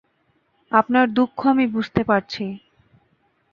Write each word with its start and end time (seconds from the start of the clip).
আপনার 0.71 1.05
দুঃখ 1.09 1.39
আমি 1.47 1.65
বুঝতে 1.67 2.01
পারছি। 2.03 2.43